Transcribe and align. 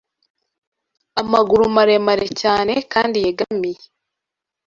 amaguru 1.21 1.63
maremare 1.75 2.27
cyane 2.41 2.73
kandi 2.93 3.17
yegamiye 3.25 3.83